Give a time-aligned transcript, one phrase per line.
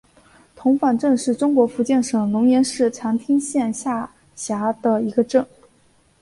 [0.55, 5.45] 童坊镇是中国福建省龙岩市长汀县下辖的一个镇。